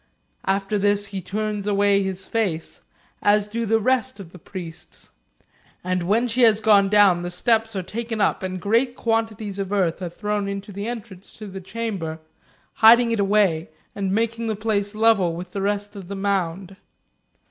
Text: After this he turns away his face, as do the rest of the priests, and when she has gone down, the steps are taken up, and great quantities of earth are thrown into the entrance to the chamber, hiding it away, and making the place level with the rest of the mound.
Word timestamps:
After 0.47 0.79
this 0.79 1.05
he 1.13 1.21
turns 1.21 1.67
away 1.67 2.01
his 2.01 2.25
face, 2.25 2.81
as 3.21 3.47
do 3.47 3.67
the 3.67 3.79
rest 3.79 4.19
of 4.19 4.31
the 4.31 4.39
priests, 4.39 5.11
and 5.83 6.01
when 6.01 6.27
she 6.27 6.41
has 6.41 6.59
gone 6.59 6.89
down, 6.89 7.21
the 7.21 7.29
steps 7.29 7.75
are 7.75 7.83
taken 7.83 8.19
up, 8.19 8.41
and 8.41 8.59
great 8.59 8.95
quantities 8.95 9.59
of 9.59 9.71
earth 9.71 10.01
are 10.01 10.09
thrown 10.09 10.47
into 10.47 10.71
the 10.71 10.87
entrance 10.87 11.31
to 11.33 11.45
the 11.45 11.61
chamber, 11.61 12.17
hiding 12.81 13.11
it 13.11 13.19
away, 13.19 13.69
and 13.93 14.11
making 14.11 14.47
the 14.47 14.55
place 14.55 14.95
level 14.95 15.35
with 15.35 15.51
the 15.51 15.61
rest 15.61 15.95
of 15.95 16.07
the 16.07 16.15
mound. 16.15 16.77